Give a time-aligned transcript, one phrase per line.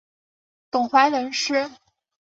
[0.71, 1.69] 董槐人士。